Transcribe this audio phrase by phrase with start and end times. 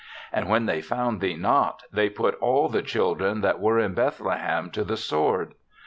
[0.33, 4.71] And when they found thee not, they put all the children that were in Bethlehem
[4.71, 5.53] to the sword.